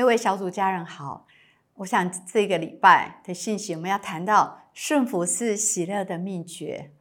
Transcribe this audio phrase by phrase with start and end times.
[0.00, 1.26] 各位小组家人好，
[1.74, 6.92] 我想这个礼拜的信息我们要谈到顺服是喜乐的秘诀。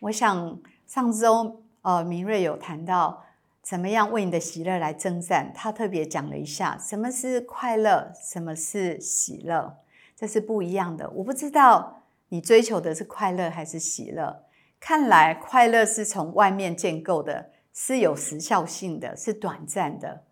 [0.00, 3.24] 我想上周呃明瑞有谈到
[3.62, 9.78] 怎么样为你的喜乐来征战，他特别讲了一下什么是快乐，什么是喜乐，
[10.14, 11.08] 这是不一样的。
[11.08, 14.44] 我不知道你追求的是快乐还是喜乐，
[14.78, 20.24] 看来快乐是从外面建构的，是有时效性的，是短暂的。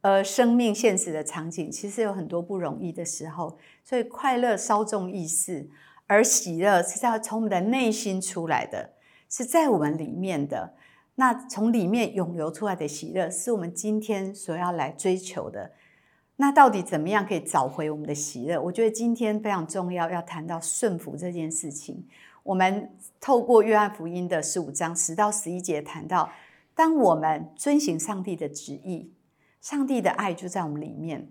[0.00, 5.68] 而生命现实的场景，其实有很多不容易的时候，所以快乐稍纵易逝，
[6.06, 8.92] 而喜乐是要从我们的内心出来的，
[9.28, 10.74] 是在我们里面的。
[11.16, 15.72] 那从里面涌流出来的喜乐，是我们今天所要来追求的。
[16.36, 18.56] 那到底怎么样可以找回我们的喜乐？
[18.56, 22.06] 我觉得今天非常重要，要谈到顺服这件事情。
[22.44, 22.88] 我们
[23.20, 26.30] 透过约翰福音的十五章十到十一节谈到，
[26.76, 29.12] 当我们遵行上帝的旨意。
[29.60, 31.30] 上帝的爱就在我们里面。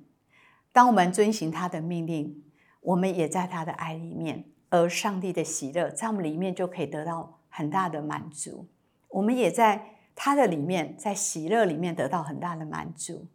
[0.72, 2.44] 当我们遵行他的命令，
[2.81, 8.70] 我们也在他的爱里面，而上帝的喜乐在我们里面就可以得到很大的满足。
[9.09, 13.28] 我们也在他的里面，在喜乐里面得到很大的满足。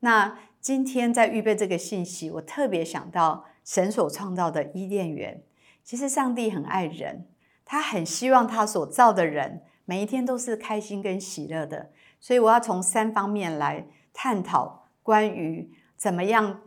[0.00, 5.42] 那今天在预备这个信息，我特别想到神所创造的伊甸园。
[5.82, 7.26] 其实上帝很爱人，
[7.64, 11.90] 他很希望他所造的人每一天都是开心跟喜乐的。
[12.20, 13.88] 所以我要从三方面来。
[14.14, 16.62] 探讨关于怎么样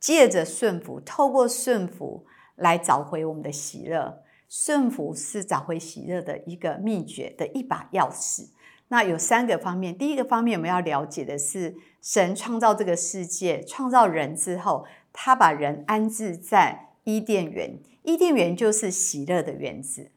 [0.00, 4.24] 借着顺服，透过顺服来找回我们的喜乐。
[4.48, 8.48] 顺服是找回喜乐的一个秘诀的一把钥匙。
[8.88, 9.96] 那有三个方面。
[9.98, 17.80] 第一个方面，我们要了解的是，神创造这个世界，创造人之后，他把人安置在伊甸园。
[18.04, 20.12] 伊甸园就是喜乐的园子，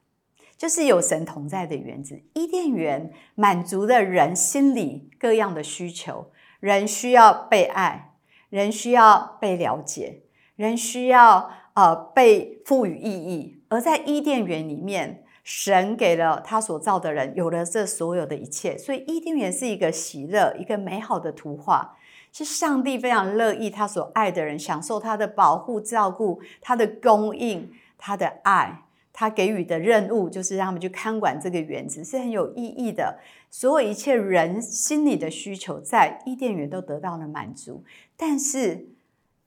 [0.56, 2.22] 就是有神同在的园子。
[2.34, 6.32] 伊甸园满足了人心里各样的需求。
[6.60, 8.14] 人需要被爱，
[8.50, 10.24] 人需要被了解，
[10.56, 13.62] 人需要呃被赋予意义。
[13.70, 21.96] 而在伊甸园里面，神给了他所造的人有了这所有的一切，所以伊甸园是一个喜乐、一个美好的图画，
[22.32, 28.84] 是上帝非常乐意他所爱的人享受他的保护、照顾、他的供应、他的爱。
[29.20, 33.20] 他给予的任务就是让他们去看管这个园子，是很有意义的。
[33.50, 37.84] 所有一切人心里的需求，在伊甸园都得到了满足。
[38.16, 38.88] 但是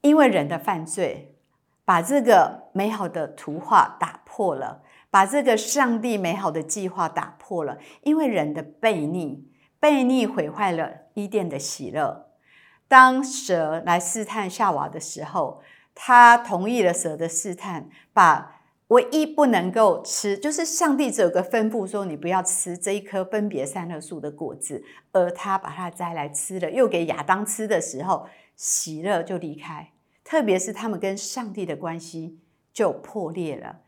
[0.02, 1.34] 因为人的犯罪，
[1.86, 7.78] 把这个美好的图画打破了，把这个上帝美好的计划打破了。
[8.02, 9.48] 因为人的悖逆，
[9.80, 12.26] 悖逆毁坏了伊甸的喜乐。
[12.88, 15.62] 当蛇来试探夏娃的时候，
[15.94, 18.51] 他同意了蛇的试探，把。
[18.92, 29.92] 唯一不能够吃，就是上帝只有个吩咐说，你不要吃这一颗分别三恶树的果子，而他把它摘来吃了，又给亚当吃的时候，喜乐就离开。
[30.22, 32.38] 特别是他们跟上帝的关系
[32.70, 33.80] 就破裂了，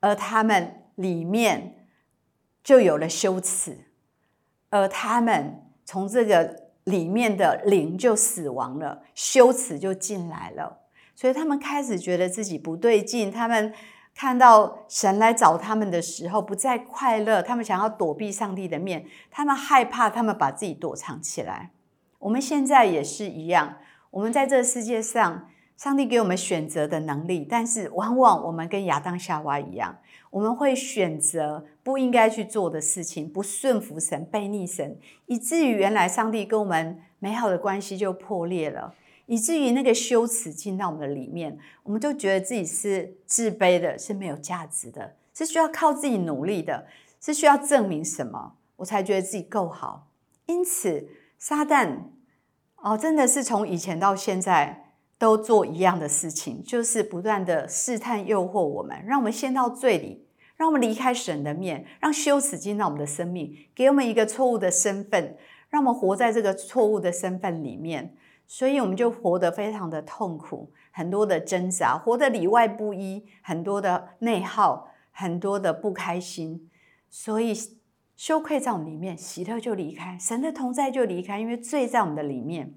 [0.00, 1.86] 而他们里面
[2.64, 3.88] 就有了羞耻，
[4.70, 10.80] 而他们从这个里面的灵就死亡了，羞耻就进来了，
[11.14, 13.74] 所以他们开始觉得自己不对劲，他们。
[14.14, 17.40] 看到神来找他们的时候，不再快乐。
[17.42, 21.70] 他们想要躲避上帝的面，他们害怕，他们把自己躲藏起来。
[22.18, 23.76] 我们现在也是一样。
[24.10, 29.96] 我们在这个世界上，上帝给我们选择的能力，但是往往我们跟亚当夏娃一样，
[30.30, 38.92] 我们会选择不应该去做的事情，不顺服神，背逆神，以至于原来上帝跟我们美好的关系就破裂了。
[39.30, 46.88] 以至于那个羞耻进到我们的里面，我们就觉得自己是自卑的，是没有价值的，是需要靠自己努力的，
[47.20, 50.08] 是需要证明什么，我才觉得自己够好。
[50.46, 51.06] 因此，
[51.38, 52.06] 撒旦
[52.78, 60.26] 哦，真的是从以前到现在都做一样的事情，就是不断的试探、诱惑我们，让我们陷到罪里，
[60.56, 65.36] 让我们离开神的面，让羞耻进到我们的生命，给我们一个错误的身份，
[65.68, 68.16] 让我们活在这个错误的身份里面。
[68.52, 76.68] 所以我们就活得非常的痛苦，很多的挣扎，活得里外不一，很多的内耗，很多的不开心。
[77.08, 77.54] 所以
[78.16, 82.74] 羞愧在我们里面，喜乐就离开，神的同在就离开，因为罪在我们的里面。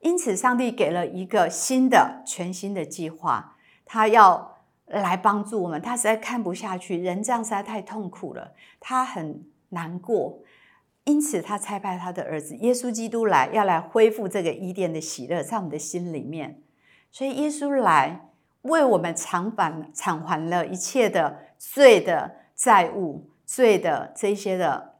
[0.00, 4.56] 因此，上帝给了一个新的、全新的计划，他要
[4.86, 5.78] 来帮助我们。
[5.82, 10.38] 他实在看不下去，人这样实在太痛苦了，他很难过。
[11.06, 16.60] 因此，他差派他的儿子耶稣基督来，要来恢复这个伊甸的喜乐在我们的心里面。
[17.12, 18.28] 所以，耶稣来
[18.62, 24.96] 为我们偿还偿还了一切的罪的债务、罪的这些的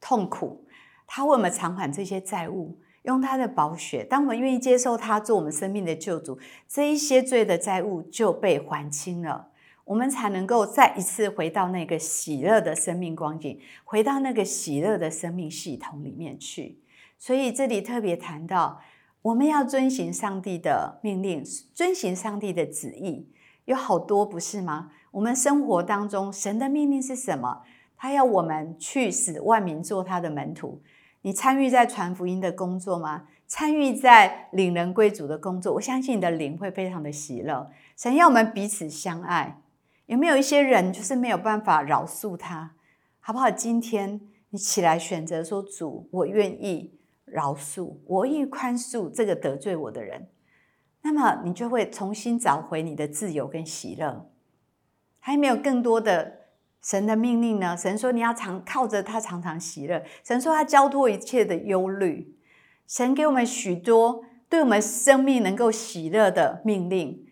[0.00, 0.64] 痛苦。
[1.06, 4.04] 他为我们偿还这些债务，用他的宝血。
[4.04, 6.38] 当我们愿意接受他做我们生命的救主，
[6.68, 9.48] 这一些罪的债务就被还清了。
[9.84, 16.80] 我们才能够再一次回到那个喜乐的生命光景，回到那个喜乐的生命系统里面去。
[17.18, 18.80] 所以这里特别谈到，
[19.22, 21.44] 我们要遵行上帝的命令，
[21.74, 23.28] 遵行上帝的旨意，
[23.66, 24.90] 有好多不是吗？
[25.10, 27.62] 我们生活当中，神的命令是什么？
[27.96, 30.82] 他要我们去使万民做他的门徒。
[31.22, 33.24] 你参与在传福音的工作吗？
[33.46, 35.74] 参与在领人归主的工作？
[35.74, 37.70] 我相信你的灵会非常的喜乐。
[37.96, 39.60] 神要我们彼此相爱。
[40.06, 42.74] 有没有一些人就是没有办法饶恕他，
[43.20, 43.50] 好不好？
[43.50, 44.20] 今天
[44.50, 50.28] 你起来选择说：“主，我愿意饶恕，我愿意宽恕这个得罪我的人。”
[51.02, 54.30] 那么你就会重新找回你的自由跟喜乐。
[55.18, 56.40] 还有没有更多的
[56.82, 57.74] 神的命令呢？
[57.76, 60.04] 神说你要常靠着他，常常喜乐。
[60.22, 62.36] 神说他交托一切的忧虑。
[62.86, 67.23] 神给我们许多对我们生命能够喜乐的命令。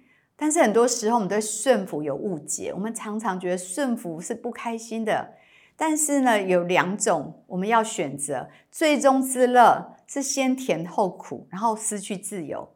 [0.43, 2.73] 但是很多时候，我们对顺服有误解。
[2.75, 5.35] 我们常常觉得顺服是不开心的。
[5.77, 12.71] 但是呢，有两种我们要选择：最终之乐是先甜后苦，然后失去自由；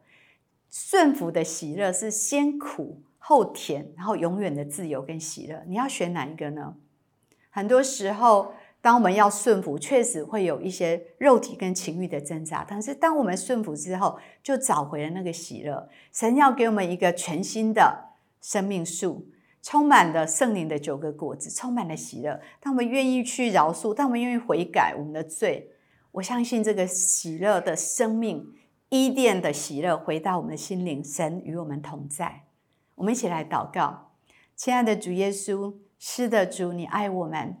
[0.71, 5.61] 顺服的喜乐是先苦后甜，然后永远的自由跟喜乐。
[5.67, 6.75] 你要选哪一个呢？
[7.49, 8.53] 很多时候。
[8.79, 12.65] 当我们要顺服，确实会有一些肉体跟情欲的挣扎。
[12.65, 15.89] 但是，当我们顺服之后，就找回了那个喜乐。
[16.13, 19.27] 神要给我们一个全新的生命树，
[19.61, 22.39] 充满了圣灵的九个果子，充满了喜乐。
[22.61, 25.71] 当我们愿意去饶恕，当我们愿意悔改我们的罪，
[26.13, 28.53] 我相信这个喜乐的生命，
[28.89, 31.03] 伊甸的喜乐回到我们的心灵。
[31.03, 32.43] 神与我们同在。
[32.95, 34.13] 我们一起来祷告，
[34.55, 37.57] 亲爱的主耶稣，是的，主，你爱我们。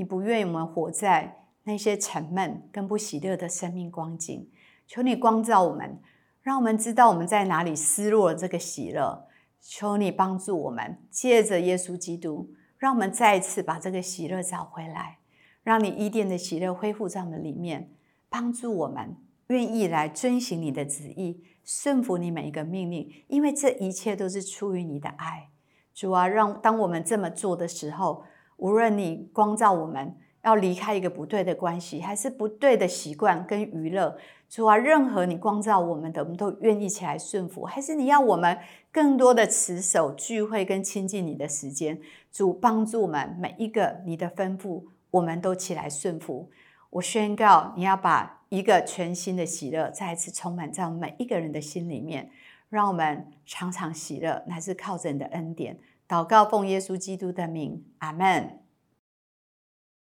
[0.00, 4.48] 你不愿意我们活在那些沉闷跟不喜乐的生命光景，
[4.86, 6.00] 求你光照我们，
[6.40, 9.26] 让我们知道我们在哪里失落了这个喜乐。
[9.60, 15.18] 求你帮助我们，借着耶稣基督，让我们再一次把这个喜乐找回来，
[15.62, 17.90] 让你伊甸的喜乐恢复在我们里面，
[18.30, 19.18] 帮助我们
[19.48, 25.50] 愿意来遵行你的旨意，顺服你每一个命令，因为这一切都是出于你的爱。
[25.92, 28.24] 主啊，让当我们这么做的时候。
[28.60, 34.16] 无论你光照我们要离开一个不对的关系，还是不对的习惯跟娱乐，
[34.48, 38.56] 主啊，任何你光照我们的，我们都愿意起来顺服；还是你要我们
[38.92, 46.50] 更多的持守聚会跟亲近你的时间，主帮助我们每一个你的吩咐，我们都起来顺服。
[46.90, 52.30] 我宣告，你要把一个全新的喜乐再次充满在每一个人的心里面，
[52.68, 55.78] 让我们常常喜乐，乃是靠着你的恩典。
[56.10, 58.58] 祷告，奉耶稣基督的名，阿门。